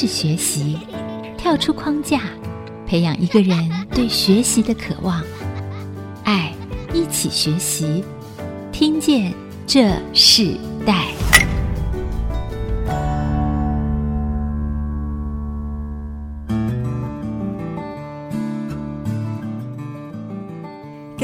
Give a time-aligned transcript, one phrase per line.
[0.00, 0.78] 是学习，
[1.36, 2.20] 跳出框架，
[2.86, 5.20] 培养一个人对学习的渴望。
[6.22, 6.54] 爱，
[6.94, 8.04] 一起学习，
[8.70, 9.34] 听见
[9.66, 10.54] 这世
[10.86, 11.06] 代。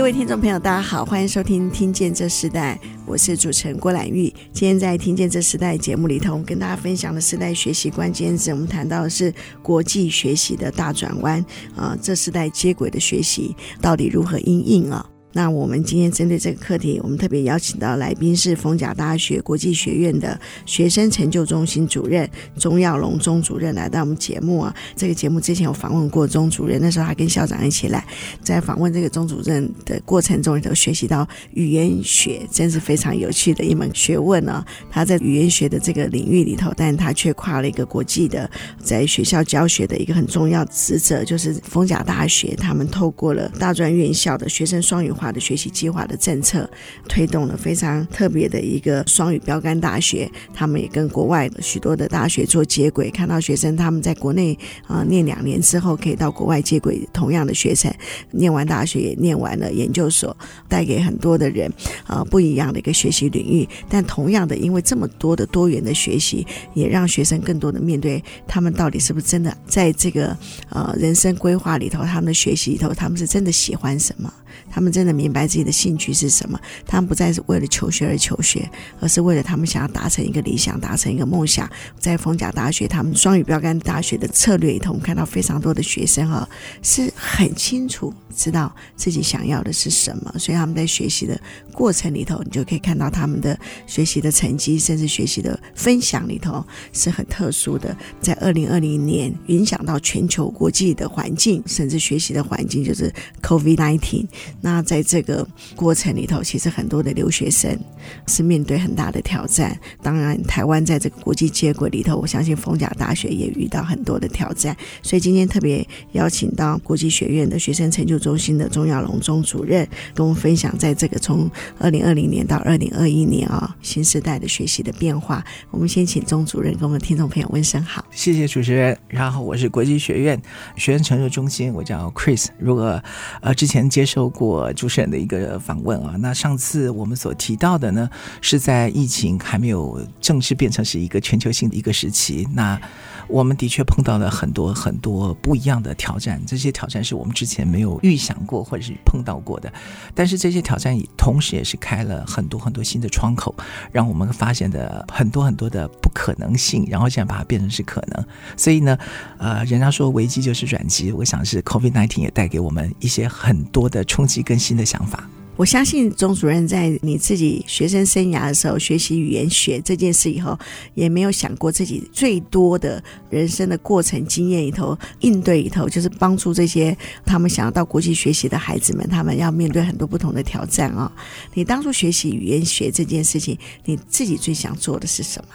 [0.04, 4.24] 各位听众朋友，大家好，欢迎收听《听见这时代》，我是主持人郭兰玉。
[4.52, 9.32] 今天在《听见这时代》节目里头，我们跟大家分享的时代学习关键字，我们谈到的是
[9.62, 11.42] 国际学习的大转弯
[11.74, 15.06] 啊，这时代接轨的学习到底如何应应啊？
[15.34, 24.74] 那我们今天针对这个课题，我们特别邀请到来宾是逢甲大学国际学院的学生成就中心主任钟耀龙钟主任来到我们节目啊。
[24.94, 28.06] 这个节目之前有访问过钟主任，那时候还跟校长一起来，
[28.42, 34.66] 在访问这个钟主任的过程中里头，学习到语言学真是非常有趣的一门学问呢、啊。
[34.88, 38.48] 他在语言学的这个领域里头，但他却跨了一个国际的，
[38.80, 45.23] 在学校教学的一个很重要职责，就是逢甲大学他们透过了大专院校的学生双语化。
[45.30, 46.68] 的学习计划的政策
[47.08, 57.92] 推动了非常特别的一个双语标杆大学，他们也跟国外的许多的大学做接轨，看到学生他们在国内啊、念两年之后，可以到国外接轨同样的学程，
[58.30, 60.36] 念完大学也念完了研究所，
[60.68, 61.72] 带给很多的人
[62.06, 63.68] 啊、不一样的一个学习领域。
[63.88, 70.36] 但同样的，因为这么多的多元的学习，也让学生更多的面对他们到底是不是真的在这个
[70.70, 74.32] 呃人生规划里头，他们的学习里头，他们是真的喜欢什么？
[74.70, 76.60] 他们真的明白自己的兴趣是什么？
[76.86, 78.68] 他们不再是为了求学而求学，
[79.00, 81.70] 而是为了他们想要达成一个理想，达成一个梦想。
[81.98, 86.48] 在逢甲大学，他们双语标杆大学的策略里头，我们看到非常多的学生哈，
[86.82, 91.40] 是很清楚知道自己想要的是什么，所以他们在学习的
[91.72, 97.96] 过程里头，你就可以看到他们的学习的成绩，甚至学习的分享里头是很特殊的。
[98.20, 104.26] 在二零二零年，影响到全球国际的环境，甚至学习的环境，就是 COVID-19。
[104.60, 107.78] 那在这个过程里头，其实很多的留学生
[108.26, 109.78] 是面对很大的挑战。
[110.02, 114.76] 当然，台湾在这个国际接轨里头，我相信凤甲大学也遇到很多的挑战。
[115.02, 125.44] 所以今天特别邀请到国际学院的学生成就中心的钟耀龙钟主任，跟我们分享在这个从二零二零年到二零二一年啊、新时代的学习的变化。
[125.70, 128.04] 我们先请钟主任跟我们听众朋友问声好。
[128.10, 128.96] 谢谢主持人。
[129.08, 130.40] 然后我是国际学院
[130.76, 132.46] 学生成就中心，我叫 Chris。
[132.58, 133.02] 如果
[133.40, 134.70] 呃之前接受过。
[134.74, 142.78] 主持人的一个访问啊，那上次我们所提到的呢，是在疫情还没有正式变成是一个全球性的一个时期，那
[143.26, 149.72] 我们的确碰到了很多很多不一样的挑战，这些挑战是我们之前没有预想过或者是碰到过的，
[150.14, 153.54] 但是这些挑战也同时也是开了很多很多新的窗口，
[153.90, 158.24] 让我们发现的很多很多的不可能性，然后现在把它变成是可能，
[158.56, 158.96] 所以呢，
[159.38, 164.44] 呃，人家说危机就是转机，我想是 COVID-19 也带给我们一些很多的冲击。
[164.44, 165.26] 跟新的想法，
[165.56, 170.58] 我相信钟主任在你自己学生生涯的时候学习语言学这件事以后，
[170.94, 181.06] 也没有想过自己最多的人生的过程经验里头应对里头，就是帮助这些他们想要到国际学习的孩子们，他们要面对很多不同的挑战啊、哦。
[181.54, 185.54] 你当初学习语言学这件事情，你自己最想做的是什么？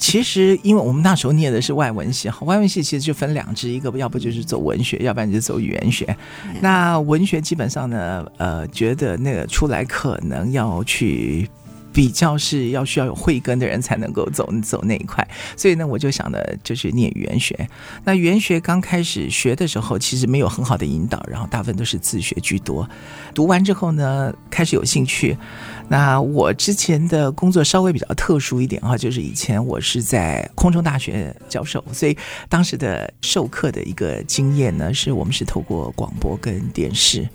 [0.00, 6.16] 其实，因为我们那时候念的是外文系，外文系其实就分两支，一个要不就是走文学，要不然就是走语言学。
[6.60, 11.48] 那文学基本上呢，呃，觉得那个出来可能要去。
[11.92, 17.68] 比较是要需要有慧根的人才能够走走那一块，所以呢，我就想的就是念语言学。
[18.04, 22.88] 那语言学刚开始学的时候，其实没有很好的引导，然后大部分都是自学居多。
[23.34, 25.36] 读完之后呢，开始有兴趣。
[25.88, 32.16] 那我之前的工作稍微比较特殊一点哈，就是以前我是在空中大学教授，所以
[32.48, 37.28] 当时的授课的一个经验呢，是我们是透过广播跟电视。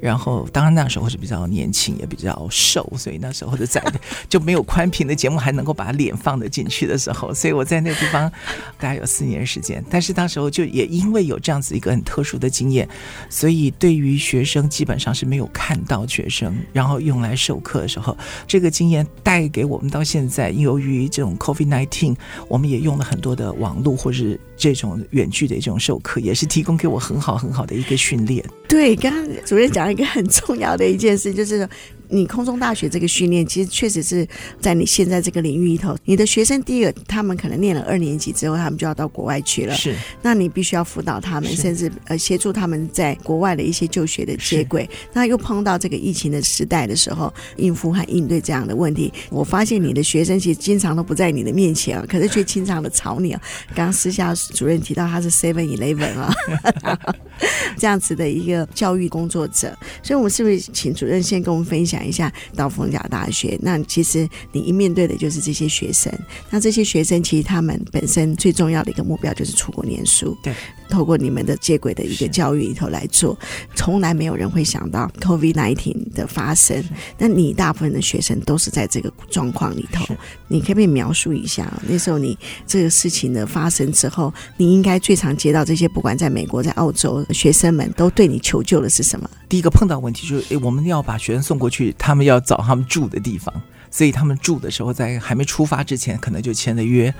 [0.00, 3.82] 然后，当然那时候是比较年轻，也比较瘦，所以那时候的在
[4.28, 8.30] 就没有宽屏的节目还能够把脸放得进去的时候，所以我在那地方
[8.78, 9.84] 大概有四年时间。
[9.90, 12.88] 但是那时候就也因为有这样子一个很特殊的经验，
[13.28, 22.16] 所以对于学生基本上是没有看到学生，然后用来授课的时候，这个经验带给我们到现在，由于这种 COVID-19，
[22.48, 28.44] 我们也用了很多的网络或是这种远距的一种授课，也是提供给我很好很好的一个训练。
[28.68, 29.90] 对，刚刚主任讲了。
[29.90, 31.68] 一个很重要的一件事，就是
[32.10, 34.26] 你空中大学这个训练，其实确实是
[34.60, 39.74] 在你现在这个领域里头，你的学生第一个，他们可能念了二年级之后，他们就要到国外去了。
[39.74, 44.88] 是，那你必须要辅导他们，甚至呃协助他们在国外的一些就学的接轨。
[45.12, 53.40] 那又碰到这个疫情的时代的时候，应付和应对这样的问题，我发现你的学生其实经常都不在你的面前啊，可是却经常的吵你啊。
[53.74, 56.32] 刚刚私下主任提到他是 Seven Eleven 啊，
[57.78, 63.58] 这样子的一个教育工作者，所以我们是不是请主任先跟我们分享一下到凤甲大学？
[63.62, 66.12] 那其实你一面对的就是这些学生，
[66.50, 70.36] 那这些学生其实他们本身最重要的一个目标就是出国念书。
[70.42, 70.54] 对，
[70.90, 73.38] 透过你们的接轨的一个教育里头来做，
[73.74, 76.84] 从来没有人会想到 COVID-19 的发生。
[77.16, 80.04] 那你大部分的学生都是在这个状况里头，
[80.48, 89.30] 你可不可以描述一下那时候你这个事情的发生之后，你应该最常接到这些不管在美国在澳洲学生们都对你求救的是什么？
[89.48, 93.54] 第一个碰到问题就是，诶，我们要把学生送过去，他们要找他们住的地方，
[93.90, 97.12] 所以他们住的时候，在还没出发之前，可能就签了约，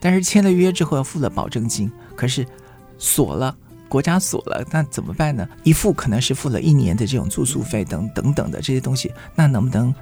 [0.00, 2.46] 但是签了约之后要付了保证金，可是
[2.98, 3.56] 锁了，
[3.88, 5.48] 国家锁了，那怎么办呢？
[5.62, 9.94] 一付可能是付了一年的这种住宿费等等等的这些东西，那能不能？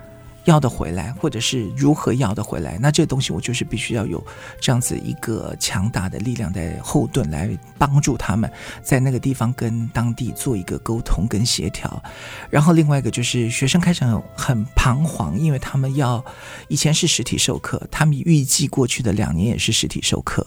[0.44, 2.76] 要得回来，或者是如何要得回来？
[2.76, 4.20] 那这东西我就是必须要有
[4.60, 7.48] 这样子一个强大的力量在后盾来
[7.78, 8.50] 帮助他们，
[8.82, 12.02] 在那个地方跟当地做一个沟通跟协调。
[12.50, 14.04] 然后另外一个就是学生开始
[14.34, 16.24] 很彷徨，因为他们要
[16.66, 20.44] 以前是实体授课，他们预计过去的两年也是实体授课。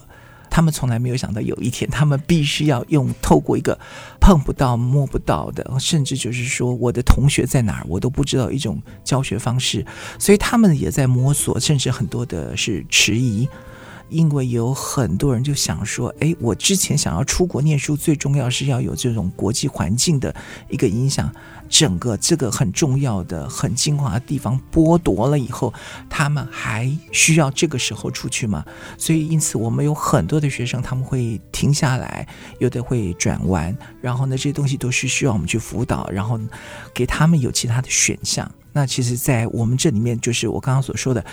[0.50, 3.78] 他们从来没有想到有一天，他们必须要用透过一个
[4.20, 9.84] 碰不到、摸不到的，甚至就是说我的同学在哪儿，我都不知道一种教学方式，
[10.18, 13.48] 所以他们也在摸索，甚至很多的是迟疑。
[14.08, 20.34] 因为有很多人就想说，哎，我之前想要出国念书，最重要是要有这种国际环境的
[20.68, 21.30] 一个影响，
[21.68, 25.72] 整个这个很重要的、很精华的地方剥夺了以后，
[26.08, 28.64] 他们还需要这个时候出去吗？
[28.96, 32.26] 所以，因此我们有很多的学生，他们会停下来，
[32.58, 36.38] 有的会转弯，然后呢，这些东西都是需要我们去辅导，然后
[36.94, 38.50] 给他们有其他的选项。
[38.72, 41.24] 那其实，在我们这里面，就是我刚刚所说的。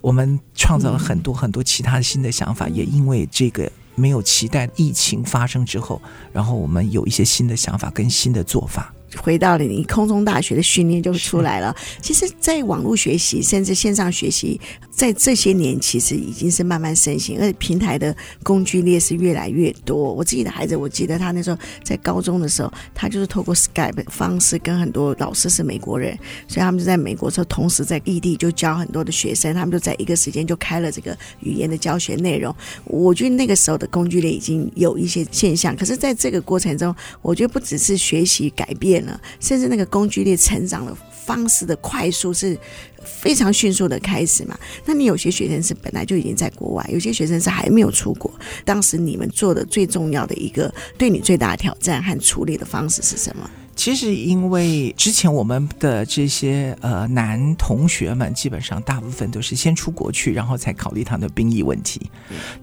[0.00, 6.00] 我们创造了很多很多其他的新的想法，也因为这个没有期待疫情发生之后，
[6.32, 8.92] 然后我们有一些新的想法跟新的做法。
[9.16, 11.74] 回到了你空中大学的训练就出来了。
[12.02, 14.60] 其实，在网络学习甚至线上学习，
[14.90, 20.12] 在这些年其实已经是慢慢盛行，而且平台的工具列是越来越多。
[20.12, 26.18] 我自己的孩子，我记得他那时候在高中的时候，他就是透过 Skype 方式跟很多老师是美国人，
[26.48, 32.54] 所以他们就在美国时候同时在异地就教很多的学生，他们就在一个时间就开了这个语言的教学内容。
[32.84, 38.95] 我觉得那个时候的工具列已经有一些现象，可是在这个过程中，我觉得不只是学习改变。
[39.40, 42.56] 甚至那个工具列成长的方式的快速是
[43.04, 44.56] 非常迅速的开始嘛？
[44.84, 48.32] 那你有些学生是本来就已经在国外，有些学生是还没有出国。
[48.64, 53.50] 当时你们做的最重要的一个对你最大的挑战和处理的方式是什么？
[53.76, 62.10] 其实，因为之前我们的这些呃男同学们，基本上大部分都是先出国去，然后才考虑他的兵役问题。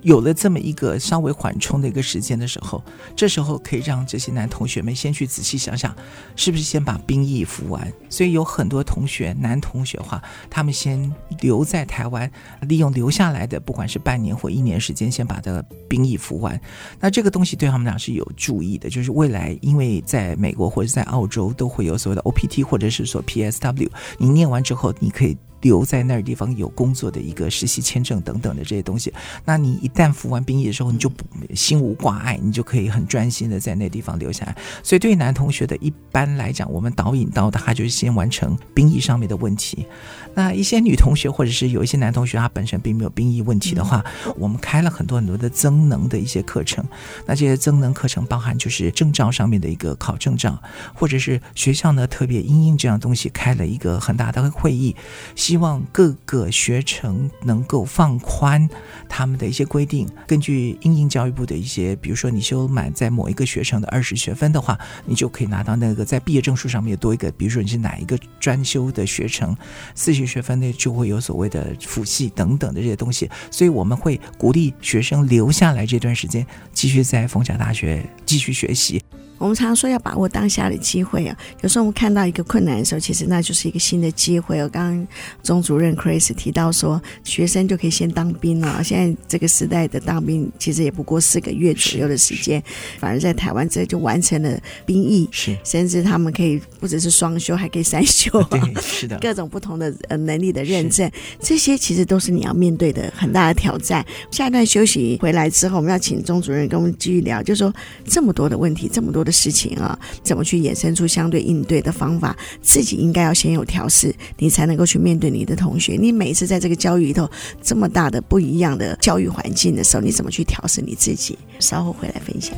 [0.02, 2.84] 有了这么一个稍微缓冲的一个时间的时候，
[3.16, 5.96] 这时候可以让这些男同学们先去仔细想想，
[6.36, 7.94] 是不是先把兵役服完。
[8.10, 12.30] 所以有很多同学，男同学的话，他们先留在台湾，
[12.62, 16.60] 利用留下来的不管是半年或一年时间，先把这个兵役服完。
[17.00, 25.38] 那这个东西对他们俩是有注意的，就是未来因为在美国或者在澳洲都会有所谓的 OPT 或者是说 PSW，你念完之后，你可以。
[25.64, 29.12] 留在那儿地方有工作的一个实习签证等等的这些东西，
[29.44, 34.56] 那你一旦服完兵役的时候，你就不心无挂碍，你就可以很专心的在那地方留下来。
[34.84, 39.88] 所以对于男同学的一般来讲，我们导引到的他就是先完成兵役上面的问题。
[40.36, 44.04] 那一些女同学或者是有一些男同学，他本身并没有兵役问题的话，
[44.36, 46.84] 我们开了很多很多的增能的一些课程。
[47.26, 50.62] 那这些增能课程包含就是证照上面的一个考证照，
[50.94, 54.96] 或者是学校呢特别因应这样东西开了一个很大的会议。
[55.36, 58.68] 希希望各个学程能够放宽
[59.08, 69.56] 他们的一些规定，根据因应教育部的一些，比如说你修满在某一个学程的二十学分的话，你就可以拿到那个在毕业证书上面多一个，比如说你是哪一个专修的学程，
[69.94, 73.30] 四十学分内就会有所谓的辅系等等的这些东西。
[73.52, 79.00] 所以我们会鼓励学生留下来这段时间，继续在逢甲大学继续学习。
[79.44, 84.58] 我们常常说要把握当下的机会啊，有时候我们看到一个困难的时候，其实那就是一个新的机会。
[84.62, 85.08] 哦刚刚
[85.44, 88.82] 钟主任 Chris 提到说，学生就可以先当兵了。
[88.82, 92.64] 现在这个时代的当兵，其实也不过四个月左右的时间，
[93.00, 104.06] 反而在台湾这就完成了兵役，是甚至他们可以不只是双休，还可以三修， 对，是的， 各种不同的呃能力的认证，这些其实都是你要面对的很大的挑战。
[104.32, 107.74] 下一段休息回来之后，我们要请钟主任跟我们继续聊，就是说
[108.06, 112.38] 这么多的问题，这么多的事情啊，怎么去衍生出相对应对的方法？
[112.62, 115.98] 自己应该要先有调试，你才能够去面对你的同学。
[116.00, 117.28] 你每次在这个教育里头
[117.62, 121.38] 这么大的不一样的教育环境的时候，你怎么去调试你自己？
[121.60, 122.56] 稍后回来分享。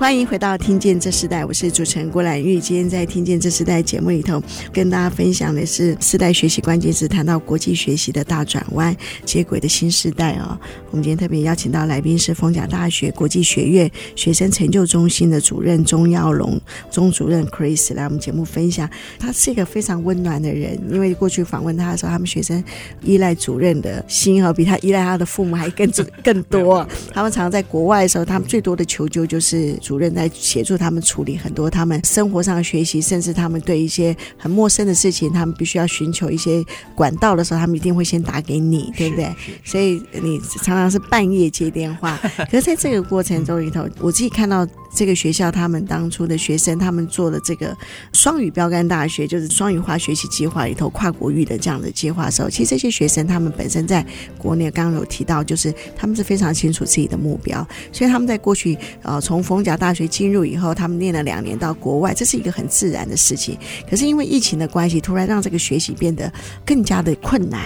[0.00, 2.58] 欢迎回到《听见这时代》，我是主持人郭兰玉。
[2.58, 4.42] 今天在《听见这时代》节目里头，
[4.72, 10.58] 跟大家分享的是世代学习关键词，谈到国际学习的大转弯，接轨的新时代哦。
[10.90, 16.58] 我们今天特别邀请到来宾是逢甲大学国际学院学生成就中心的主任钟耀龙
[16.90, 18.88] 钟主任 Chris 来我们节目分享。
[19.18, 22.64] 他是一个非常温暖的人，因为过去访问他的时候，他们学生
[23.02, 25.86] 依赖主任的心哦，比他依赖他的父母还更
[26.24, 26.88] 更多。
[27.12, 29.78] 他们常常在国外的时候，他们最多的求救就是。
[29.90, 39.34] 主任在协助他们处理很多他们生活上的学习，甚至他们对一些很陌生的事情，他们必须要寻求一些管道的时候，他们一定会先打给你，对不对？
[39.64, 42.16] 所以你常常是半夜接电话。
[42.48, 44.64] 可是在这个过程中里头，我自己看到。
[44.94, 47.76] 这个学校他们当初的学生，他们做的这个
[48.12, 54.04] 双语标杆大学，就是双语化学习计划里头跨国域的这样的计划的时候，其实这些学生他们本身在
[54.36, 63.56] 国内刚刚有提到，就是他们是非常清楚自己的目标，所以他们在过去呃从逢甲大学进入以后，他们念了两年到国外，这是一个很自然的事情。
[63.88, 66.32] 可是因为疫情的关系，突然让这个学习变得
[66.64, 67.60] 更加的困难。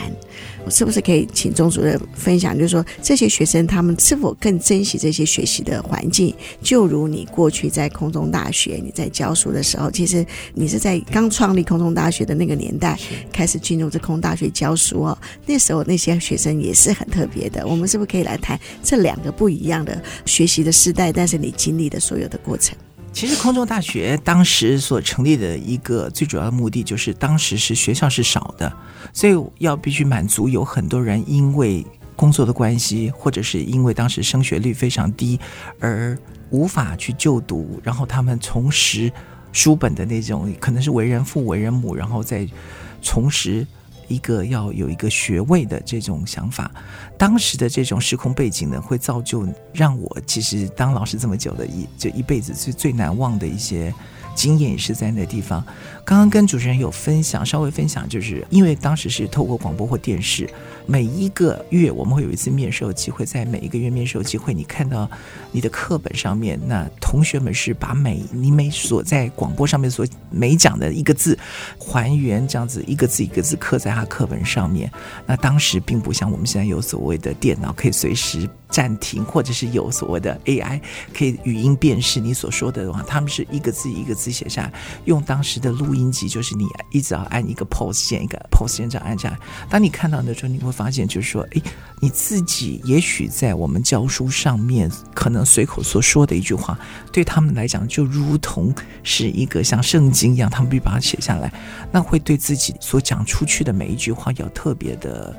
[0.65, 6.35] 我是不是可以请钟主任分享，就是说这些学生他们是否更珍惜这些学习的环境？
[6.63, 12.99] 就如你过去在空中大学你在教书的时候，其实你是在刚创立空中大学的那个年代
[13.33, 15.19] 开始进入这空大学教书哦。
[15.47, 17.67] 那时候那些学生也是很特别的。
[17.67, 21.13] 我们是不是可以来谈这两个不一样的学习的时代？
[21.13, 22.75] 但是你经历的所有的过程。
[23.15, 28.71] 其实空中大学当时所成立的一个最主要的目的，就是当时是学校是少的，
[29.13, 35.39] 所以要必须满足有很多人因为工作的关系，或者是因为当时升学率非常低
[35.79, 36.19] 而
[36.51, 39.11] 无法去就读，然后他们重拾
[39.53, 42.45] 书本的那种，可能是为人父为人母，然后再
[43.01, 43.65] 重拾。
[44.09, 46.71] 一个要有一个学位的这种想法，
[47.19, 53.95] 当时的这种时空背景呢，会造就让我其实当老师这么久的一就一辈子是最难忘的一些
[54.35, 55.65] 经验，也是在那地方。
[56.05, 60.49] 刚刚跟主持人有分享，稍微分享，就是因为当时是透过广播或电视，
[60.87, 65.11] 每一个月我们会有一次面授机会，在每一个月面授机会，你看到
[65.51, 71.39] 你的课本上面，那同学们是把每你每所在广播上面所每讲的一个字
[71.79, 74.91] 还原，这样子一个字一个字刻在他课本上面。
[75.27, 80.79] 那当时并不像我们现在有所谓的电脑可以随时暂停，或者是有所谓的 AI
[81.17, 84.73] 可以语音辨识你所说的话，他们是一个字一个字写下来，
[85.07, 85.95] 用当时的录。
[85.95, 89.39] 音机就是你一直要按一个 pause 键，一个 pause 键这样按下来。
[89.71, 91.63] 当你看到的时候，你会发现就是说，诶，
[92.01, 96.77] 你自己也许在我们教书上面可能随口所说的一句话，
[97.13, 101.53] 对他们来讲就如同是一个像圣经一样，他们必须把它写下来。
[101.93, 105.33] 那会对自己所讲出去的每一句话要特别的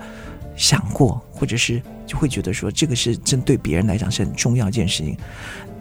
[0.56, 5.18] 想过，或者是就会觉得说，这个是针对别人来讲是很重要一件事情。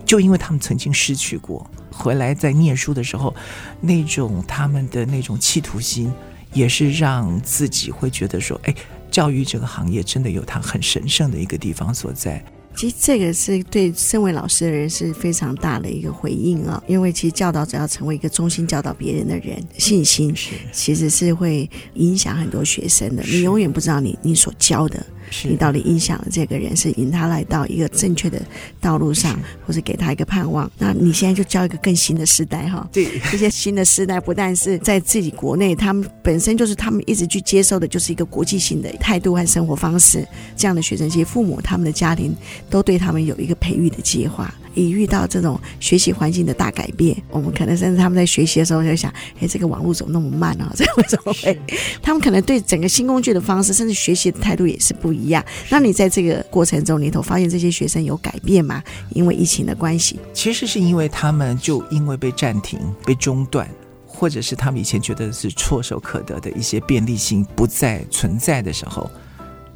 [0.04, 1.64] 就因为他们曾经失去过，
[1.96, 3.34] 回来在念书的时候，
[3.80, 6.12] 那种他们的那种企图心，
[6.52, 8.74] 也是让自己会觉得说，哎，
[9.10, 12.44] 教育这个行业真的有它很神圣的一个地方所在。
[12.76, 20.34] 其实这个是对身为老师的人是非常大的一个回应啊，因为其实教导者要成为一个忠心教导别人的人，信心
[20.72, 23.22] 其实是会影响很多学生的。
[23.24, 25.04] 你永远不知道你你所教的。
[25.42, 28.40] 你到底影响了这个人，是引他来到一个正确的
[28.78, 30.70] 道路上，或是给他一个盼望？
[30.78, 32.86] 那你现在就教一个更新的时代，哈。
[32.92, 40.24] 对，这些新的时代不但是在自己国内，他们本身就是他们一直去接受的，就是一个国际性的态度和生活方式。
[40.56, 42.36] 这样的学生，其实父母他们的家庭
[42.68, 44.52] 都对他们有一个培育的计划。
[44.74, 50.72] 一遇到这种学习环境的大改变，我们可能甚至他们在学习的时候就想：哎，这个网络怎么那么慢啊？
[50.74, 51.56] 这为什么会？
[52.02, 55.44] 他们可能对整个新工具的方式，甚至学习的态度也是不一样。
[55.70, 58.82] 那你在这个过程中里头发现这些学生有改变吗？
[59.10, 63.68] 因为疫情的关系，其实是因为他们就因为被暂停、被中断。
[64.06, 69.10] 或者是他们以前觉得是唾手可得的一些便利性不再存在的时候，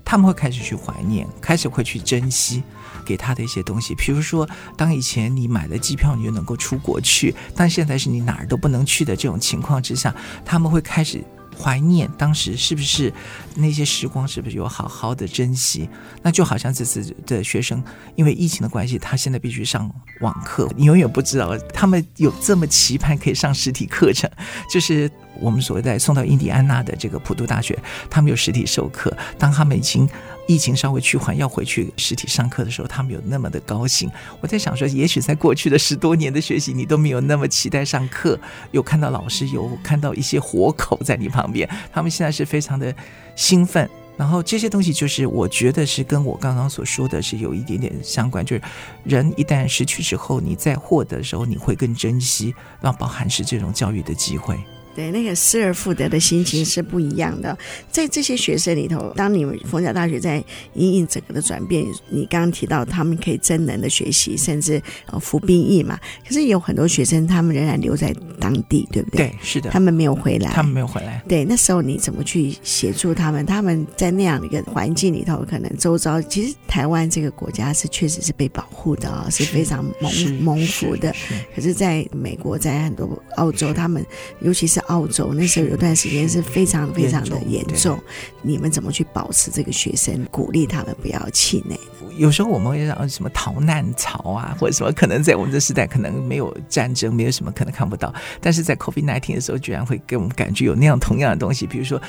[0.05, 2.63] 他们会开始去怀念，开始会去珍惜
[3.09, 3.95] 给他的一些东西。
[3.95, 4.47] 比如说，
[4.77, 11.25] 当以前你买了机票，你就能够出国去，但现在是你哪儿都不能去的这种情况之下，他们会开始。
[11.61, 13.13] 怀念当时是不是
[13.57, 15.89] 那些时光，是不是有好好的珍惜？
[16.23, 17.83] 那就好像这次的学生，
[18.15, 24.31] 因为疫情的关系，他现在必须上网课，你永远不知道他们有这么期盼可以上实体课程，
[24.71, 25.11] 就是。
[25.41, 27.79] 我们所谓在送到印第安纳的这个普渡大学，
[28.11, 29.17] 他们有实体授课。
[29.39, 30.09] 当他们已经
[30.49, 34.11] 疫情稍微趋缓，要回去实体上课的时候，他们有那么的高兴。
[34.41, 38.41] 我在想说，也许在过去的十多年的学习，你都没有那么期待上课，
[38.71, 41.69] 有看到老师，有看到一些活口在你旁边。
[41.93, 42.93] 他们现在是非常的
[43.37, 43.89] 兴奋。
[44.17, 48.63] 然后这些东西，就是我觉得是跟我刚刚所说的是有一点点相关，就是
[49.05, 54.59] 人一旦失去之后，你在获得的时候，你会更珍惜，那包含是这种教育的机会。
[54.99, 57.57] 对，那个失而复得的心情是不一样的。
[57.89, 60.43] 在这些学生里头，当你们逢甲大学在
[60.75, 65.97] 因应整个的转变，你刚刚提到他们可以真能的学习，甚至呃服兵役嘛。
[66.27, 69.29] 可是有很多学生，他们仍然留在当地，对不对？
[69.29, 71.23] 对，是的，他们没有回来，他们没有回来。
[71.29, 73.47] 对，那时候你怎么去协助他们？
[73.47, 81.15] 他们在那样的一个环境里头，可能周遭其实台湾这个国家是确实是被保护的啊、哦，是非常蒙蒙福的。
[81.55, 84.05] 可是在美国，在很多澳洲，他们
[84.41, 87.99] 尤其是澳洲那时候有段时间是非常非常的严重，
[88.43, 91.79] 你们怎么去保持这个学生，鼓励他们不要气馁？
[92.17, 102.01] 有时候我们会让什么逃难潮啊，或者什么可能在我们这时代可能没有战争，没有什么可能看不到，但是在 COVID nineteen 的时候，居然会给我们感觉有那样同样的东西，比如说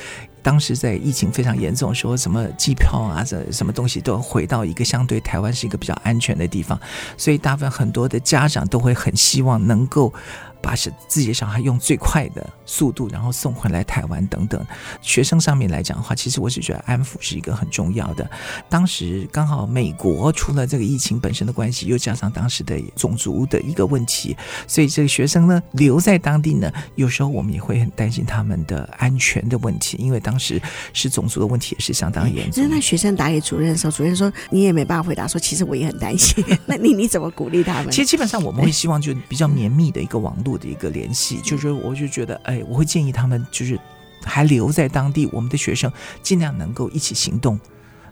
[0.41, 6.79] 当时在疫情非常严重的时候，什么机票啊，这什么东西都回到一个相对台湾是一个比较安全的地方，
[7.15, 10.11] 所以大部分很多的家长都会很希望能够。
[10.61, 14.65] 把是自己的小孩用最快的速度，然后送回来台湾等等。
[15.01, 18.29] 学生上面来讲的话，其实我只觉得安抚是一个很重要的。
[18.69, 24.35] 当时刚好美国除了这个疫情本身的关系，又加上当时的种族的一个问题，
[24.67, 30.61] 所以这个学生呢留在当地呢，有时候我们也会很担心他们的安全的问题，因为当时
[30.93, 32.63] 是种族的问题也是相当严重。
[32.63, 36.43] 那那学生打给主任的时候，主任说你也没办法回答，说其实我也很担心。
[36.65, 37.91] 那你你怎么鼓励他们？
[37.91, 40.48] 其实基本上我们会希望就比较绵密的一个网络。
[40.57, 43.79] 的一个联系，就是我就觉得，哎，我会建议他们，就是
[44.23, 45.91] 还留在当地，我们的学生
[46.21, 47.59] 尽量能够一起行动。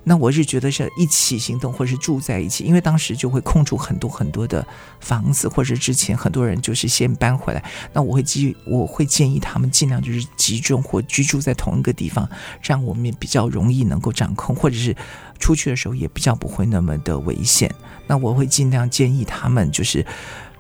[0.09, 4.65] 那我是觉得是一起行动，或是住在一起，因为当时就会空出很多很多的
[5.01, 7.61] 房子，或者之前很多人就是先搬回来。
[7.91, 12.29] 那我会建我会建议他们尽量就是集中或居住在同一个地方，
[12.61, 14.95] 这样我们也比较容易能够掌控，或者是
[15.39, 17.69] 出去的时候也比较不会那么的危险。
[18.07, 20.05] 那我会尽量建议他们就是。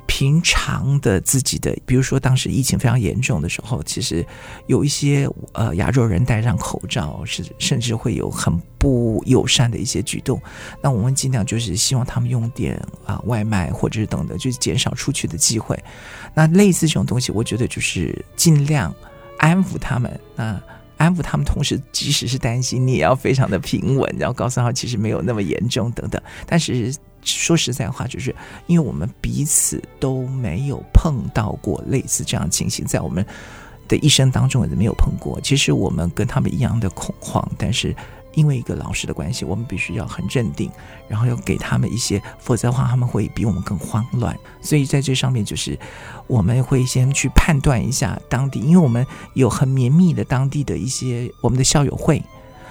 [0.07, 4.25] 平常的自己的，比如说当时疫情非常严重的时候，其实
[4.65, 10.41] 有一些呃亚洲人戴上口罩，是甚至会有很不友善的一些举动。
[10.81, 15.77] 那我们尽量就是希望他们用点啊、外卖或者是等等，就是减少出去的机会。
[16.33, 18.95] 那类似这种东西，我觉得就是尽量
[19.37, 20.19] 安抚他们。
[20.35, 20.59] 那
[20.95, 26.19] 安抚他们，同时即使是担心，你也要非常的平稳，然后告诉他其实没有那么严重等等。
[26.47, 26.95] 但是。
[27.27, 28.33] 说实在话，就是
[28.67, 33.25] 因为我们彼此都没有碰到过类似这样情形，在我们
[33.87, 35.39] 的一生当中也没有碰过。
[35.41, 37.95] 其实我们跟他们一样的恐慌，但是
[38.33, 40.69] 因为一个老师的关系，我们必须要很镇定，
[41.07, 44.37] 然后要给他们一些，否则的话他们会比我们更慌乱。
[44.61, 45.77] 所以在这上面，就是
[46.27, 52.21] 我们会先去判断一下当地，因为我们有很绵密的当地的一些我们的校友会。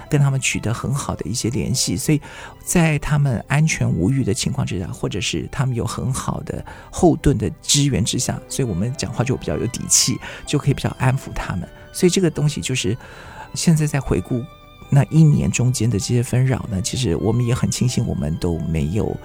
[0.09, 2.21] 跟他们取得很好的一些联系，所以
[2.63, 11.67] 在他们安全无虞的情况之下，或者是他们有很好的后盾的支援之下，所以我们讲话就比较有底气，就可以比较安抚他们。
[11.93, 12.95] 所以这个东西就是
[13.53, 14.43] 现在在回顾
[14.89, 19.15] 那一年中间的这些纷扰呢，其实我们也很庆幸，我们都没有。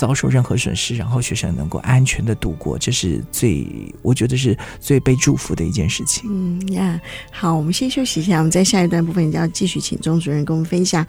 [0.00, 3.66] 遭受任何损失，然后学生能够安全的度过，这是最
[4.00, 6.24] 我觉得是最被祝福的一件事情。
[6.26, 6.98] 嗯呀，
[7.30, 11.06] 好，我们先休息一下，我们在下一段部分就要继续请钟主任跟我们分享。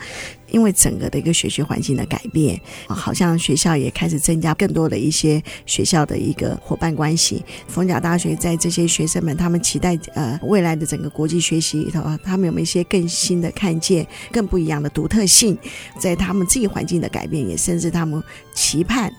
[0.52, 7.44] 因为整个的一个学习环境的改变，好像学校也开始增加更多的一些学校的一个伙伴关系。
[7.68, 15.58] 逢甲大学在这些学生们，他们期待呃未来的整个国际学习里头，他们有没有一些更新的看见、更不一样的独特性？
[15.98, 18.22] 在他们自己环境的改变，也甚至他们
[18.54, 19.12] 期盼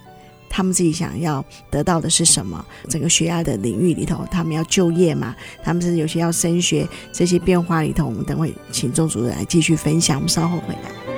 [0.49, 2.62] 他们自己想要得到的是什么？
[2.88, 5.35] 整个学校的领域里头，他们要就业嘛？
[5.64, 10.18] 他们是有些要升学，这些变化里头，我们等会请钟主任来继续分享。
[10.18, 11.12] 我们稍后回来。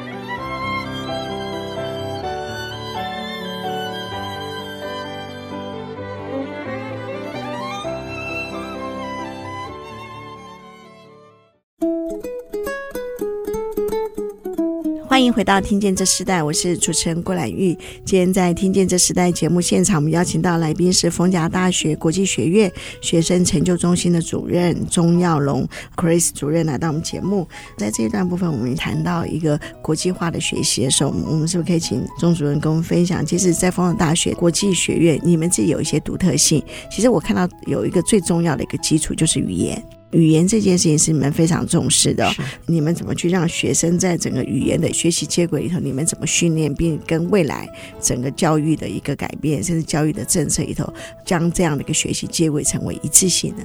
[15.14, 17.72] 欢迎回到《听见这时代》，我是主持人郭兰玉。
[18.04, 22.68] 今天在《听见这时代》节目现场，我们邀请到来宾是逢甲大学国际学院
[23.00, 27.46] 学生成就中心的主任钟耀龙 Chris 主任来到我们节目。
[27.78, 33.24] 在这一段部分，我们谈到一个国际化的学习的时候，我们是不是可以请钟主任跟我们分享？
[33.24, 36.60] 其实，在逢甲大学国际学院，你们自己有一些独特性。
[36.90, 39.80] 其实我看到有一个最重要的一个基础就是语言。
[40.14, 42.32] 语言这件事情是你们非常重视的，
[42.66, 45.80] 你们怎么去让学生在整个语言的学习接轨里头？
[45.80, 47.68] 你们怎么训练，并跟未来
[48.00, 50.90] 整个教育的一个改变，甚至教育的政策里头，
[51.26, 53.62] 将这样的一个学习接轨成为一致性的？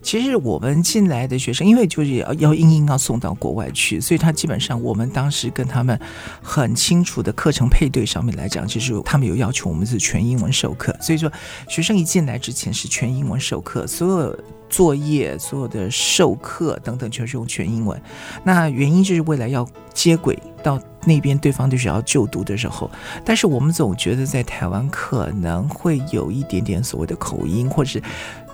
[0.00, 5.98] 其实我们进来的学生，因为就是要要硬硬要送到国外去，所以他基本上我们当时跟他们
[6.40, 11.30] 很清楚的课程配对上面来讲，其实他们有要求我们是全英文授课，所以说
[11.68, 14.38] 学生一进来之前是全英文授课，所有。
[14.68, 18.00] 作业所有的授课等等，全是用全英文。
[18.44, 22.90] 那原因就是未来要接轨到那边对方的学校就读的时候，
[23.24, 28.02] 但是我们总觉得在台湾可能会有一点点所谓的口音，或者是。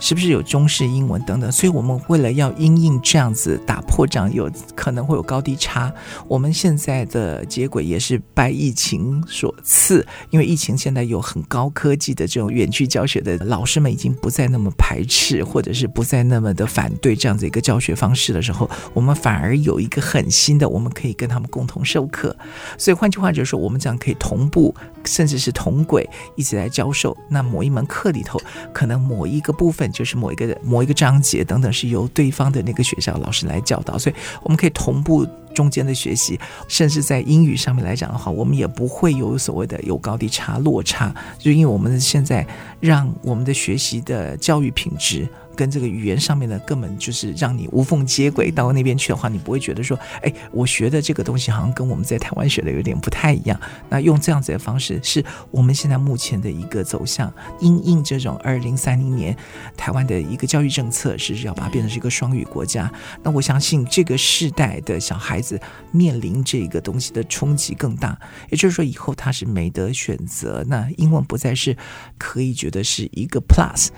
[0.01, 1.51] 是不是有中式英文等等？
[1.51, 5.93] 所以我们为了要因应这样子打破这样有可能会有高低差，
[6.29, 22.37] 我们现在的接轨也是拜疫情所赐，因为疫情现在有很高科技的这种远距教学的老师们已经不再那么排斥，或者是不再那么的反对这样子一个教学方式的时候，我们反而有一个很新的，我们可以跟他们共同授课。
[22.77, 27.17] 所以换句话就是说，我们这样可以同步，甚至是同轨一起来教授。
[27.29, 28.41] 那某一门课里头，
[28.73, 29.84] 可能某一个部分。
[29.91, 42.47] 就是某一个某一个章节等等，是由对方的那个学校老师来教导，所以我们可以同步中间的学习，甚至在英语上面来讲的话，我们也不会有所谓的有高低差落差，就因为我们现在
[42.81, 45.29] 让我们的学习的教育品质。
[45.57, 53.59] 跟这个语言上面的根本就是让你无缝接轨到那边去的话，你不会觉得说，哎，我学的这个东西好像跟我们在台湾学的有点不太一样。
[53.89, 57.33] 那用这样子的方式，是我们现在目前的一个走向。
[57.61, 59.37] 因应这种二零三零年
[59.77, 62.93] 台湾的一个教育政策，是要把它变成是一个双语国家。
[63.23, 68.19] 那我相信这个世代的小孩子面临这个东西的冲击更大。
[68.51, 71.77] 也就是说，以后他是没得选择，那英文不再是
[72.19, 73.89] 可以觉得是一个 plus。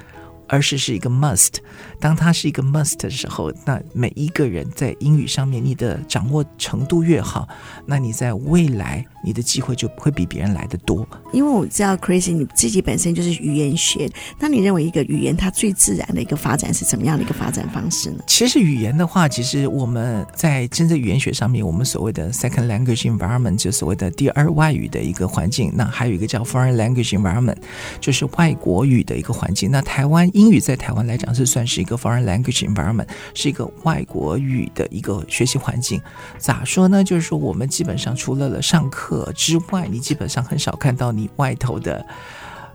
[0.49, 1.57] 而是是一个 must。
[2.01, 7.49] 当它是一个 must 的时候，那每一个人在英语上面，你的掌握程度越好，
[7.87, 11.07] 那你在未来你的机会就会比别人来得多。
[11.33, 18.19] 因为我知道 Crazy 你自己本身就是语言学，那你认为一个语言它最自然的一个发展是怎么样的一个发展方式呢？
[18.27, 27.57] 其实语言的话，其实我们在真正语言学上面，我们所谓的 second language environment 就所谓的第二外语的一个环境，那还有一个叫 foreign language environment，
[28.01, 29.71] 就是外国语的一个环境。
[29.71, 30.27] 那台湾。
[30.33, 35.99] 英语在台湾来讲是算是一个 foreign language environment，是一个外国语的一个学习环境。
[36.37, 37.03] 咋说呢？
[37.03, 42.05] 就是说我们基本上除了了上课之外，你基本上很少看到你外头的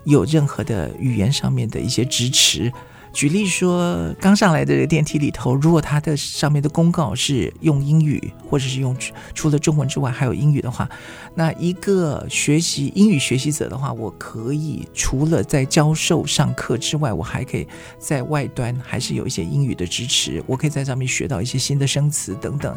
[0.05, 2.73] 有任何的语言上面的一些支持。
[3.13, 8.95] 举例说，刚上来的电梯里头，如果它的上面的公告是用英语，或者是用
[9.33, 10.89] 除了中文之外还有英语的话，
[11.35, 17.67] 那一个学习英语学习者的话，我可以除了在教授上课之外，我还可以
[17.99, 22.75] 在外端还是有一些英语的支持，我可以在上面学到一些新的生词等等。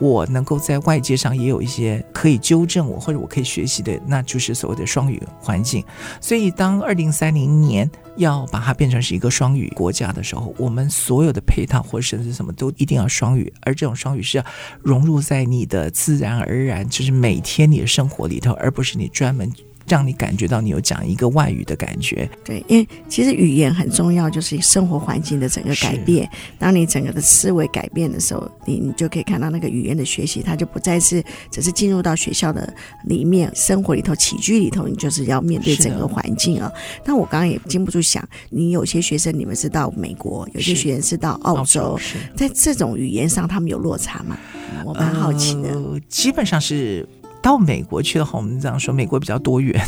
[0.00, 5.84] 我能够在外界上也有一些可以纠正我或者我可以学习的，那就是所谓的双语环境。
[6.20, 14.44] 所以，当二零三零年要把它变成是一个双语国家的时候，我们所有的配套或者甚至什么都一定要双语，而这种双语是要
[14.82, 19.50] 融入在你的自然而然，就是每天你的生活里头，而不是你专门。
[19.88, 26.28] 让你感觉到你有讲一个外语的感觉，对，因为其实语言很重要，就是生活环境的整个改变。
[26.58, 32.72] 当你整个的思维改变的时候，你你就可以看到那个语言的学习，它就不再是只是进入到学校的
[33.04, 36.70] 里面生活里头起居里头，你就是要面对整个环境啊。
[37.04, 41.98] 但我刚刚也禁不住想，你有些学生你们是到美国，有些学生是到澳洲，
[42.36, 44.38] 在这种语言上他们有落差吗？
[44.84, 45.70] 我蛮好奇的。
[45.70, 47.08] 呃，基本上是。
[47.42, 49.82] 到美国去的话，我们这样说，美国比较多元，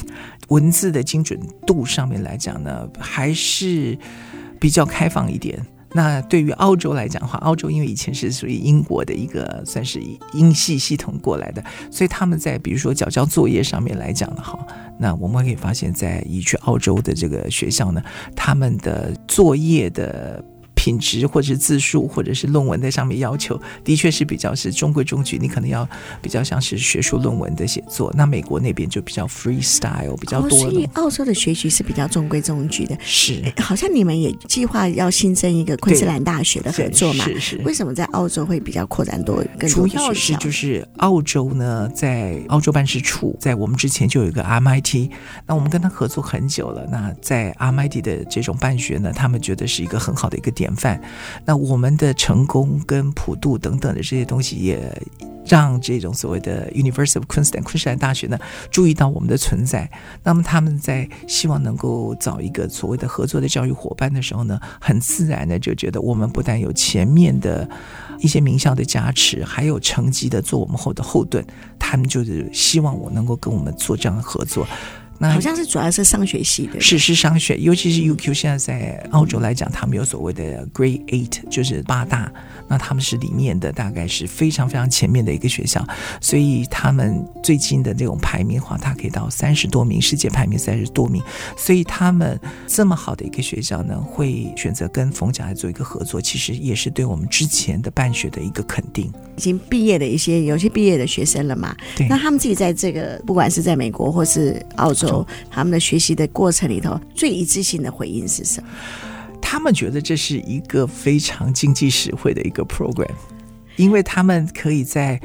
[0.49, 3.99] 文字的精准度上面来讲呢，还是
[4.59, 5.61] 比较开放一点。
[5.93, 10.01] 那对于澳洲来讲的话，澳洲因为以前是属于英国的一个算是
[10.33, 14.59] 英系系统过来的，所以他们在比如说缴交作业上面来讲的话，
[14.99, 18.01] 那我们可以发现，在移去澳洲的这个学校呢，
[18.37, 20.43] 他们的作业的。
[20.81, 25.37] 品质或者是字数或者是论文在上面要求，的确是比较是中规中矩。
[25.39, 25.87] 你可能要
[26.23, 28.11] 比较像是学术论文的写作。
[28.17, 30.59] 那美国那边就比较 freestyle 比较多。
[30.59, 32.97] 所以澳洲的学习是比较中规中矩的。
[33.03, 37.27] 是，好像你们也计划要新增一个昆士兰大学的合作嘛？
[37.27, 37.57] 是是。
[37.59, 39.87] 为什么在澳洲会比较扩展多更多？
[39.87, 45.11] 主要是就是澳洲呢，在澳洲办事处，在我们之前就有一个 RMIT，
[45.47, 46.87] 那我们跟他合作很久了。
[46.91, 51.01] 那在 RMIT 的这种办学呢，他们觉得是一个很好的一个范。
[51.45, 55.03] 那我们的成功跟普渡等等的这些东西，也
[55.47, 58.39] 让这种所谓的 University of Queensland 昆士兰大学呢
[58.71, 59.91] 注意到我们的存在。
[60.23, 67.69] 那么他们在希望能够找一个所谓的合作的教育伙伴的时候呢，很自然的就觉得我们不但有前面的
[68.21, 71.45] 一些名校的加持，还有成绩的做我们后的后盾，
[71.79, 74.67] 他们就是希望我能够跟我们做这样的合作。
[75.23, 82.33] 那好像是主要是商学系的，是是商学，尤其是 UQ，现在在澳洲来讲，他们有所谓的 Grade Eight，就是八大。
[82.67, 85.85] 那他们是里面的大概是非常非常前面的一个学校，
[86.23, 91.23] 所以他们最近的这种排名的话，它可以到三十多名，世界排名三十多名。
[91.55, 99.13] 所以他们这么好的一个学校呢，会选择跟冯甲来做一个合作，其实也是对我们之前的办学的一个肯定。
[99.37, 101.77] 已经毕业的一些有些毕业的学生了嘛？
[101.97, 102.07] 对。
[102.09, 105.10] 那他们自己在这个不管是在美国或是澳洲，
[105.51, 108.69] 他们的学习的过程里头，最一致性的回应是什么？
[109.41, 113.11] 他们觉得这是一个非常经济实惠的一个 program，
[113.77, 115.21] 因为他们可以在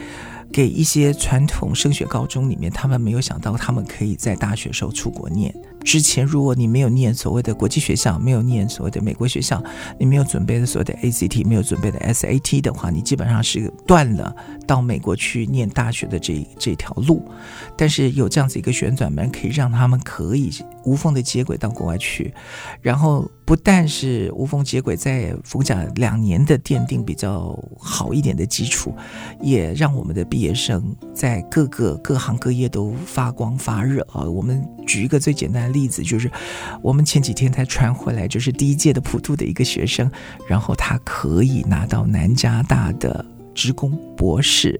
[0.52, 5.54] 给一些传统升学高中里面，他们没有想到他们可以在大学时候出国念。
[5.86, 9.63] 之前如果你没有念所谓的国际学校，没有念所谓的美国学校，
[10.00, 17.24] 你没有准备的所谓的 ACT，没有准备的 SAT 的话，你基本上是断了到美国去念大学的这这条路。
[17.78, 20.52] 但是有这样子一个旋转门，可以让他们可以
[20.84, 22.34] 无缝的接轨到国外去，
[22.82, 28.91] 然后不但是无缝接轨，在逢甲两年的奠定比较好一点的基础，
[29.39, 34.24] 也让我们的毕业生在各个各行各业都发光发热啊！
[34.24, 35.69] 我们举一个最简单的。
[35.76, 36.32] 例子就是，
[36.82, 40.10] 我们前几天才传回来，就是第一届的普渡的一个学生，
[40.48, 44.80] 然后他可以拿到南加大的职工博士，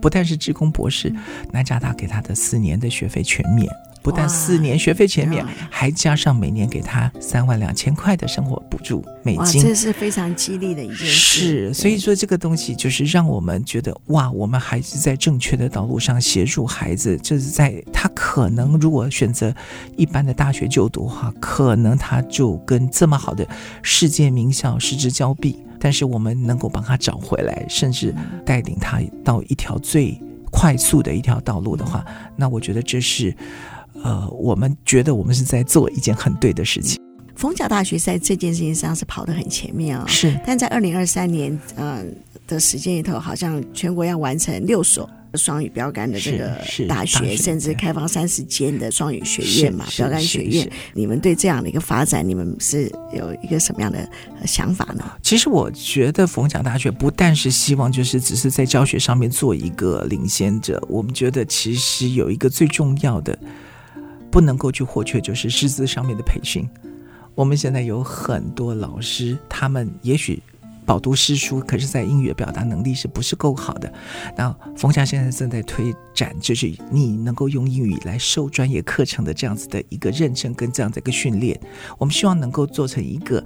[0.00, 1.12] 不但是职工博士，
[1.50, 3.68] 南加大给他的四年的学费全免。
[4.06, 11.08] 不但四年学费全免，还加上每年给他三万两千块的生活补助美金，这是非常激励的一件事。
[11.08, 17.18] 是，所以说这个东西就是让我们觉得哇，我们还是在正确的道路上协助孩子。
[17.18, 19.52] 就是在他可能如果选择
[19.96, 23.44] 一般的大学就读的话，可能他就跟这么好的
[23.82, 25.60] 世界名校失之交臂。
[25.80, 28.14] 但是我们能够帮他找回来，甚至
[28.44, 30.16] 带领他到一条最
[30.52, 32.04] 快速的一条道路的话，
[32.36, 33.36] 那我觉得这是。
[34.06, 36.96] 呃，我们觉得我们是在做一件很对的事情。
[37.34, 40.38] 逢甲大学在这件事情上是跑得很前面啊、哦，是。
[40.46, 42.04] 但在二零二三年，嗯、呃、
[42.46, 50.70] 的时间里头，好像全国要完成六所双语标杆的这个大学，大学甚至开放三十间的双语学院嘛，标杆学院。
[50.94, 54.08] 你们对这样的一个发展，你们是有一个什么样的
[54.46, 55.04] 想法呢？
[55.20, 63.36] 其实我觉得逢甲大学不但是希望就是只是在教学上面做一个领先者，我们觉得其实有一个最重要的。
[64.36, 66.68] 不能够去获取，就是师资上面的培训。
[67.34, 70.42] 我们现在有很多老师，他们也许。
[70.86, 73.92] 饱读诗书，可是，在英语表达能力是不是够好的？
[74.36, 81.60] 那逢甲现在正在推展，就是你能够用英语来授专业课程的这样子的一个认证跟这样的一个训练。
[81.98, 83.44] 我们希望能够做成一个，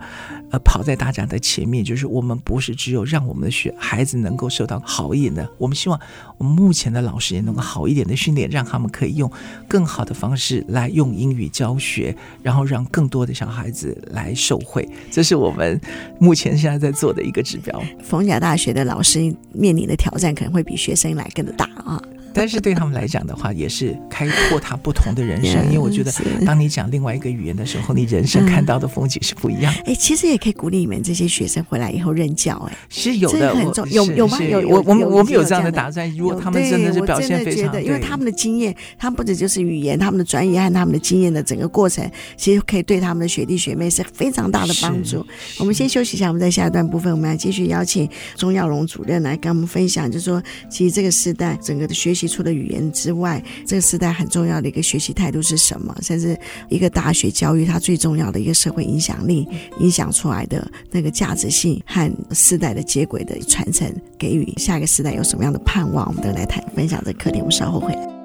[0.50, 5.98] 呃，跑在大家的前面，就是我们不是只有让我们的学孩子能够受到好一点的，我们希望
[6.36, 9.30] 我们目前的老师也能够好一点的训练，让他们可以用
[9.66, 14.86] 更好的方式来用英语教学，然后让更多的小孩子来受惠。
[15.10, 15.80] 这是我们
[16.18, 17.82] 目前现在在做的一个指标。
[18.02, 22.02] 逢甲大学的老师面临的挑战可能会比学生来更大啊。
[22.34, 25.64] 但是对他们来讲的话，也是开拓他不同的人生。
[25.66, 26.12] 因为我觉得，
[26.46, 29.72] 当你讲另外一个语言的时候，你人生看到的风景是不一样。
[29.84, 32.56] 哎，其实也可以鼓励你们这些学生回来以后任教。
[32.70, 34.38] 哎，是有的，很重有有吗？
[34.42, 36.10] 有我我们我们有这样的打算。
[36.16, 45.24] 如果他们真的是表现非常，因为他们的经验，他们不止就是语言，他们的专业和他们的经验的整个过程，其实可以对他们的学弟学妹是非常大的帮助。
[45.58, 52.90] 我们先休息一下，我们在下一段部分，我们要继续邀请钟耀荣主任来跟我们分享，就是说，其实这个时代整个的学习习出的语言。
[52.92, 55.96] 之外，这个时代很重要的一个学习态度是什么？
[56.02, 59.46] 甚至一个大学教育，它最重要的一个社会影响力，
[59.78, 66.06] 影响出来的那个价值性和世代的接轨的传承，给予下一个时代有什么样的盼望？
[66.08, 67.38] 我们都来谈分享这课题。
[67.38, 68.19] 我们稍后回来。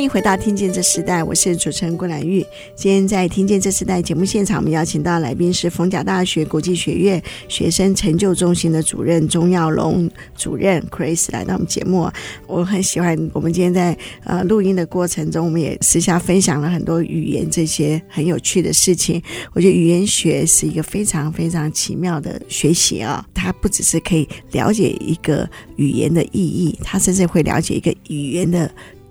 [0.00, 2.42] 欢迎回到《听见这时代》，我是主持人郭兰玉。
[2.74, 12.10] 今天在《听见这时代》节目现场，我们邀请到来宾是逢甲大学国际学院学生成就中心的主任钟耀龙主任 Chris 来到我们节目。
[12.46, 19.22] 我很喜欢我们今天在呃录音的过程中，我们也私下分享了很多语言这些很有趣的事情。
[19.52, 28.70] 我觉得语言学是一个非常非常奇妙的学习啊，它不只是可以了解一个语言的意义，它甚至会了解一个语言的。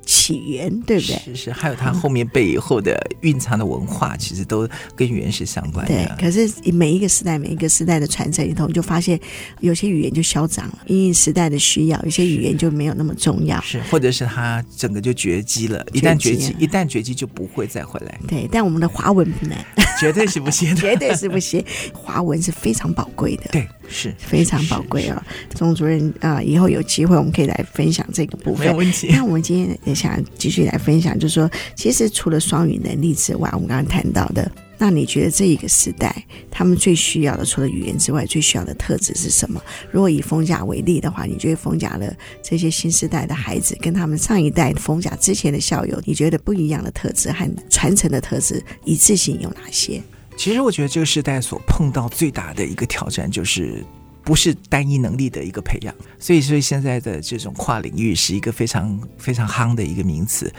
[0.10, 1.22] 起源对不对？
[1.24, 5.94] 是是，还有它后面背后的蕴藏的文化，其实都跟语言是相关的。
[5.94, 9.20] 对，可是每一个时代，每一个时代的传承里头，你就发现
[9.60, 15.86] 有些语言就消长了，因为时代的需要，有些语言就没有那么重要，是，或者是它整个就绝迹了。
[15.94, 18.20] 一旦绝迹，一旦绝迹就不会再回来。
[18.28, 19.56] 对，但我们的华文不能，
[20.00, 21.64] 绝对是不行， 绝对是不行。
[21.94, 25.22] 华文是非常宝贵的，对，是非常宝贵哦。
[25.56, 29.10] 钟主任啊，以后有机会我们可以来分享这个部分，没有问题。
[29.12, 39.62] 那我们今天也想继续来分享，就是说，其实除了双语能力之外，我们刚刚谈到的，那你觉得这一个时代，他们最需要的，除了语言之外，最需要的特质是什么？
[39.92, 50.02] 如果以风甲为例的话，你觉得风甲的这些新时代的孩子，跟他们上一代风甲之前的校友，你觉得不一样的特质和传承的特质一致性有哪些？
[50.40, 53.84] 其实我觉得这个时代所碰到最大的一个挑战就是。
[54.22, 60.54] 不是单一能力的一个培养，所以所以现在的这种跨领域是一个非常非常夯的一个名词。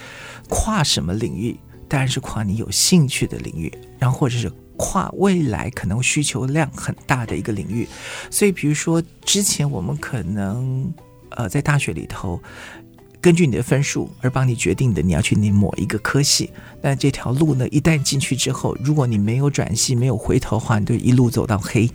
[0.48, 1.56] 跨什么领域？
[1.86, 7.86] 当然是跨你有兴趣的领域，然后或者是跨未来可能需求量很大的一个领域。
[8.28, 10.92] 所以，比如说之前我们可能
[11.36, 12.42] 呃在大学里头。
[13.20, 16.50] 根据你的分数而帮你决定的，你要去念某一个科系。
[16.80, 21.88] 但这条路呢，一旦进去之后，如果你没有转系、没有回头的话，你就一路走到黑。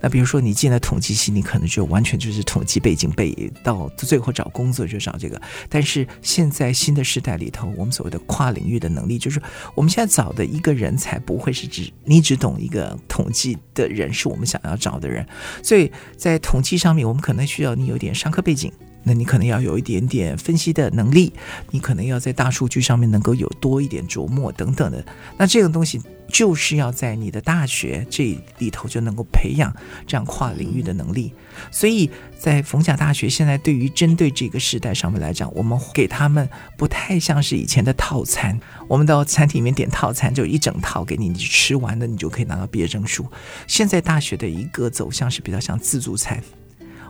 [0.00, 5.40] 那比如说你进了统计系，你可能就完全就是统计背景背到最后找工作就找这个。
[5.68, 9.42] 但是现在新的时代里头，我们所谓的跨领域的能力，就是
[9.74, 15.26] 我们现在找的一个人才不会是只你只懂一个统计的人，是我们想要找的人。
[15.60, 18.72] 所以在统计上面，我们可能需要你有点商科背景。
[19.02, 21.32] 那你可能要有一点点分析的能力，
[21.70, 25.04] 你可能要在大数据上面能够有多一点琢磨等等的。
[25.36, 29.74] 那这个东西就是要在你的大学这里头就能够培养
[30.06, 31.32] 这样跨领域的能力。
[31.70, 38.60] 所以在逢甲大学现在对于针对这个时代上面来讲，我们给他们不太像是以前的套餐。
[38.86, 43.26] 我们到餐厅里面点套餐，就一整套给你，你吃完了你就可以拿到毕业证书。
[43.66, 46.42] 现在大学的一个走向是比较像自助餐。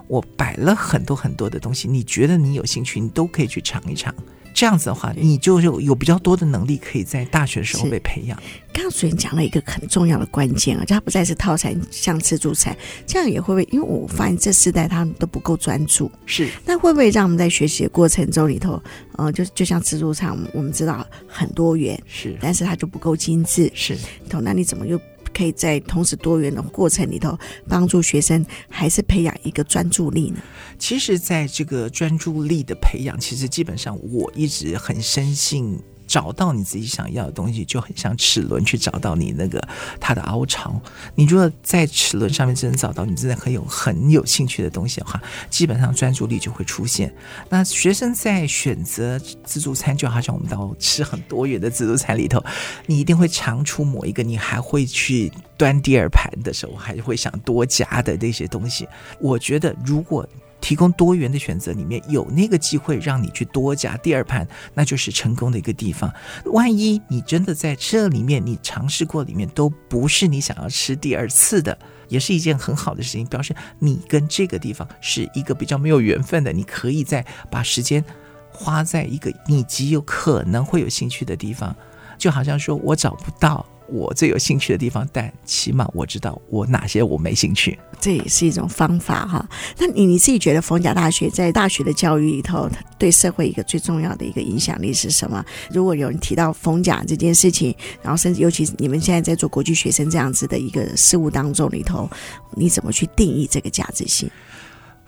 [0.09, 4.15] 我摆了很多很多的东西，你觉得你有兴趣，你都可以去尝一尝。
[4.55, 8.37] 这样子的话，你就有有比较多的能力，可以在大学的时候被培养。
[8.73, 13.69] 刚刚主任讲了一个很重要的关键啊，就它不再是套餐，像自助餐，这样也会不会？
[13.71, 18.83] 因为我发现这世代他们都不够专注，是那会不会让我们在学习的过程中里头，
[19.17, 23.97] 呃，就就像自助餐，我们知道很多元，是，但是它就不够精致，是。
[24.29, 24.43] 懂？
[24.43, 25.01] 那你怎么又？
[25.39, 30.43] 可以在同时多元的过程里头，帮助学生还是培养一个专注力呢？
[30.81, 35.79] 其实，在这个专注力的培养，其实基本上我一直很深信。
[36.09, 39.63] 找到你自己想要的东西，就很像齿轮去找到你那个
[40.01, 40.81] 它的凹槽。
[41.15, 47.15] 你如果在齿轮上面真的找到你真的很有很有兴趣的东西的话，基本上专注力就会出现。
[47.51, 52.43] 那学生在选择自助餐，就好像我们到吃很多元的自助餐里头，
[52.87, 58.89] 你一定会尝出某一个，你还会去端第二盘的时候，还会想多加的那些东西。
[59.21, 60.27] 我觉得如果。
[60.69, 66.13] 提供多元的选择，里面有那个机会让你去多加第二盘，那就是成功的一个地方。
[66.45, 71.79] 万一你真的在这里面，你尝试过里面都不是你想要吃第二次的，
[72.09, 76.53] 也是一件很好的事情，表示你跟这个地方是一个比较没有缘分的。
[76.53, 78.05] 你可以再把时间
[78.51, 81.75] 花在一个你极有可能会有兴趣的地方，
[82.19, 83.65] 就好像说我找不到。
[83.89, 89.49] 我最有兴趣的地方，但起码我知道我哪些我没兴趣，这也是一种方法哈。
[89.79, 95.45] 那你你自己觉得逢甲大学在大学的教育里头，对社会一个最重要的一个影响力是什么？
[95.71, 102.09] 如果有人提到逢甲这件事情，然后甚至尤其是你们现在在做国际学生这样子的一个事务当中里头，
[102.55, 104.31] 你怎么去定义这个价值性？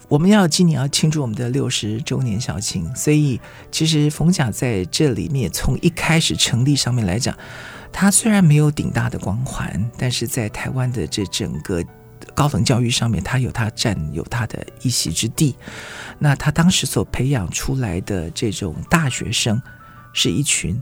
[0.08, 3.40] 我们要今年要庆祝我们的六十周年校庆，所以
[3.70, 7.36] 其实逢甲在这里面从一开始成立上面来讲。
[7.92, 11.84] 他虽然没有顶大的光环，但是在台湾的这整个
[12.34, 15.54] 高等教育上面，他有他占有他的一席之地。
[16.18, 19.60] 那他当时所培养出来的这种大学生，
[20.12, 20.80] 是一群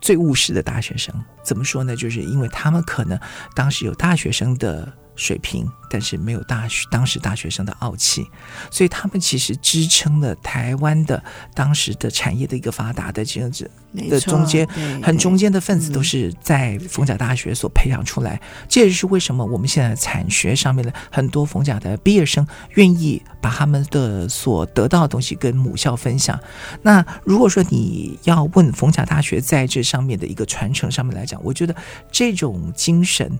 [0.00, 1.14] 最务实的大学生。
[1.42, 1.96] 怎么说呢？
[1.96, 3.18] 就是因为他们可能
[3.54, 8.26] 当时有大学生的水平，但是没有大学当时大学生的傲气，
[8.70, 11.22] 所以他们其实支撑了台湾的
[11.54, 13.70] 当时的产业的一个发达的这样子
[14.08, 14.66] 的中间，
[15.02, 18.40] 很中间的分子都是在逢甲大学所培养出来。
[18.68, 26.38] 这也是为什么我们现在产学上面的很多逢甲的毕业生愿意把他们的所得到的东西跟母校分享。
[26.80, 31.76] 那如果说你要问逢甲大学在这上面的一个传承上面来讲，我觉得
[32.10, 33.38] 这种精神。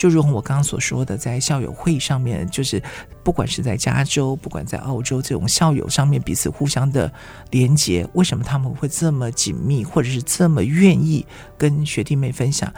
[0.00, 2.82] 就如同我刚刚所说的，在校友会上面，就是
[3.22, 7.12] 不管是在加州，不管在澳洲，这种校友上面彼此互相的
[7.50, 11.26] 连接，为什么他们会这么紧密，或者是这么愿意
[11.58, 12.72] 跟学弟妹分享？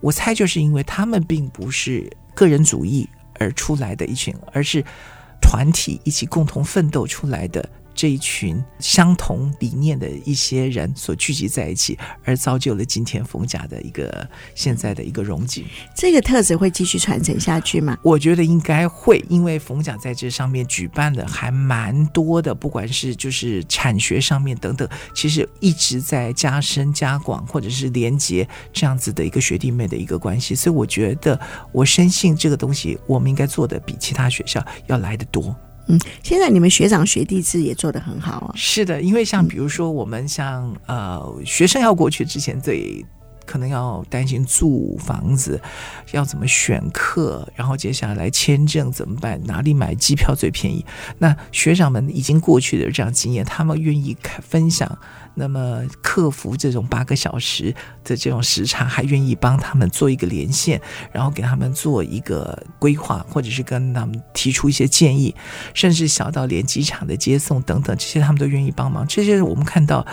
[0.00, 3.08] 我猜就是因为他们并不是个人主义
[3.40, 4.84] 而出来的一群，而是
[5.40, 7.68] 团体一起共同奋斗出来的。
[7.98, 14.24] 这一群相同理念的一些人所聚集在一起，而造就了今天冯甲的一个
[14.54, 15.64] 现在的一个荣景。
[15.96, 17.98] 这个特质会继续传承下去吗？
[18.04, 30.54] 我觉得应该会，因为冯甲在这上面举办的还蛮多的，不管是就是产学上面等等，其实一直在加深加广，或者是连接这样子的一个学弟妹的一个关系。
[30.54, 31.36] 所以我觉得，
[31.72, 35.52] 我深信这个东西，我们应该做的比其他学校要来得多。
[35.88, 38.52] 嗯，现在你们学长学弟制也做得很好啊。
[38.54, 43.04] 是的，因为像比如说我们像呃学生要过去之前，最
[43.46, 45.58] 可能要担心住房子，
[46.12, 50.84] 要怎么选课，然后接下来签证怎么办，哪里买机票最便宜？
[51.18, 54.98] 那学长们已经过去的这样经验，他们愿意分享。
[55.38, 57.72] 那么克服这种八个小时
[58.02, 60.80] 的这种时差，还愿意帮他们做一个连线，
[61.12, 65.32] 然后给他们做一个规划，或者是跟他们提出一些建议，
[65.74, 69.06] 甚至小到连机场的接送等等，这些他们都愿意帮忙。
[69.06, 70.04] 这些我们看到，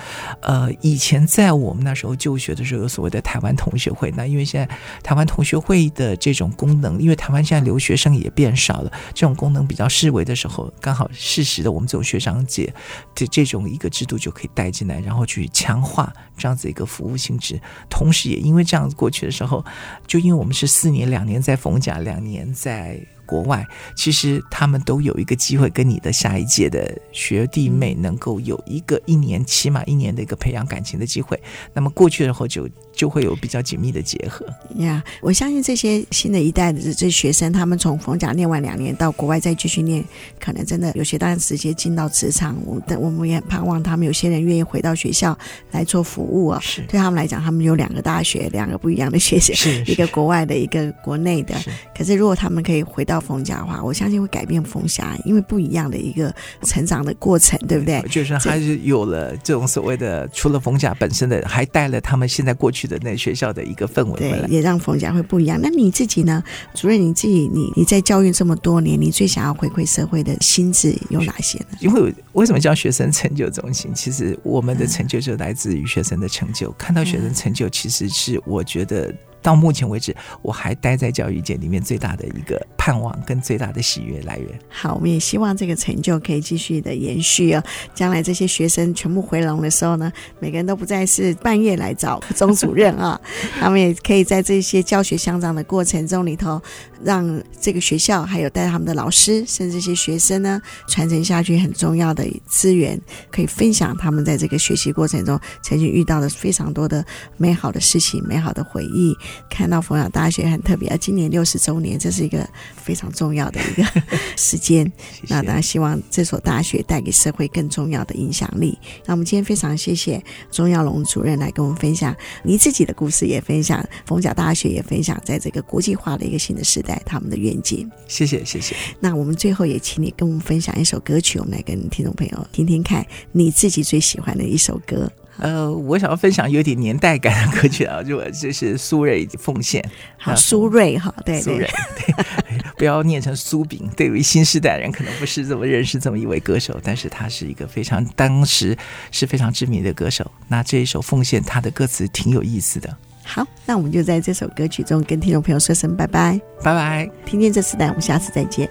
[0.41, 4.13] 呃，以前在我们那时候就学的时候，有所谓的台湾同学会。
[4.15, 12.71] 那因为现在台湾同学会的这种功能，因为台湾现在留学生也变少了，这种功能比较式微的时候，刚好适时的我们这种学长姐
[13.15, 15.14] 的这种一个制度就可以带进来，然后。
[15.15, 17.57] 然后去强化这样子一个服务性质，
[17.89, 19.63] 同时也因为这样子过去的时候，
[20.05, 31.39] 就因为我们是四年，两年在逢甲，两年在国外，其实他们都有一个机会跟你的下一届的学弟妹能够有一个一年，起码一年的一个培养感情的机会。
[31.73, 32.69] 那么过去的时候就。
[32.95, 34.45] 就会有比较紧密的结合
[34.77, 35.03] 呀。
[35.03, 40.01] Yeah, 我相信这些新的一代的这学生，他们从逢甲念完两年到国外再继续念，
[40.39, 42.55] 可能真的有些当然直接进到职场。
[42.65, 45.37] 我但我们也很盼望他们有些人愿意回到学校
[45.71, 46.59] 来做服务啊。
[46.61, 51.53] 是对他们来讲，他们有两个大学，两个不一样的学生，是一个国外的，一个国内的。
[51.59, 58.01] 是可是如果他们可以回到逢甲的话，我相信会改变冯霞，因为不一样的一个成长的过程，对不对？
[58.09, 63.65] 就是还是有了这种所谓的，除了冯甲本身的，还带了他们现在过去的那学校的。
[63.65, 65.59] 一个氛围，对，也让冯家会不一样。
[65.59, 66.43] 那你自己呢，
[66.75, 67.01] 主任？
[67.01, 71.65] 你自己，你你在教育这么多年，你最想要回馈社会的心智有哪些呢？
[71.79, 73.91] 因为为什么叫学生成就中心？
[73.95, 76.71] 其实我们的成就就来自于学生的成就。
[76.73, 79.11] 看到学生成就，其实是我觉得。
[79.45, 84.47] 到目前为止，我还待在教育界里面最大的一个盼望跟最大的喜悦来源。
[84.67, 87.63] 好，我们也希望这个成就可以继续的延续哦。
[87.93, 93.21] 将来这些学生全部回笼的时候呢，每个人都不再是半夜来找钟主任啊，
[93.61, 96.59] 他们也可以在这些教学相长的过程中里头，
[97.05, 102.99] 让这个学校还有带他们的老师，甚至这些学生呢，传承下去很重要的资源，
[103.31, 107.05] 可以分享他们在这个学习过程中曾经遇到的非常多的
[107.37, 109.15] 美好的事情、美好的回忆。
[109.49, 113.83] 看到逢甲大学很特别啊，今年六十周年，这是一个非常重要的一个
[114.35, 114.91] 时间。
[115.27, 118.77] 那当然希望这所大学带给社会更重要的影响力。
[119.05, 120.19] 那我们今天非常谢谢
[120.51, 127.89] 钟耀龙主任来跟我们分享你自己的故事，也分享冯甲大学，也分享在这个国际化的一个新的时代他们的愿景。
[128.07, 128.75] 谢谢谢谢。
[128.99, 135.11] 那我们最后也请你跟我们分享一首歌曲，我们来跟听众朋友听听看你自己最喜欢的一首歌。
[135.37, 139.83] 呃，我想要分享有点年代感的歌曲啊，就这是苏芮奉献。
[140.17, 141.67] 好，苏芮哈，对对，苏芮
[141.97, 143.85] 对， 不要念成苏炳。
[143.97, 148.77] 对于新时代人，可能不是这么认识这么一位歌手，但是他是一个非常当时
[149.11, 150.31] 是非常知名的歌手。
[150.47, 152.97] 那这一首奉献，他的歌词挺有意思的。
[153.25, 157.11] 好，那我们就在这首歌曲中跟听众朋友说声拜拜，拜拜。
[157.25, 158.69] 听见这时代，我们下次再见。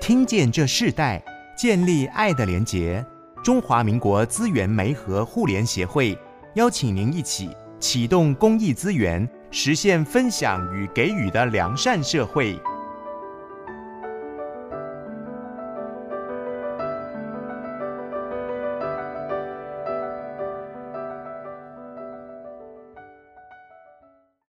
[0.00, 1.22] 听见这世代。
[1.56, 3.06] 建立爱的连结，
[3.44, 6.18] 中华民国资源媒合互联协会
[6.54, 12.58] 邀请您一起启动公益资源，实现分享与给予的良善社会。